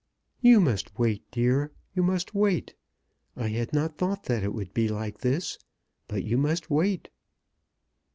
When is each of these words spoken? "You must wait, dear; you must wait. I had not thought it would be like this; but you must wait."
"You 0.41 0.59
must 0.59 0.97
wait, 0.97 1.21
dear; 1.29 1.71
you 1.93 2.01
must 2.01 2.33
wait. 2.33 2.73
I 3.35 3.49
had 3.49 3.71
not 3.71 3.99
thought 3.99 4.27
it 4.31 4.51
would 4.51 4.73
be 4.73 4.87
like 4.89 5.19
this; 5.19 5.59
but 6.07 6.23
you 6.23 6.39
must 6.39 6.71
wait." 6.71 7.09